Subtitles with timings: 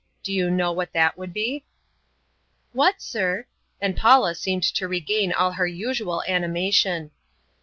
[0.23, 1.63] Do you know what that would be?"
[2.73, 3.45] "What, sir?"
[3.79, 7.11] and Paula seemed to regain all her usual animation.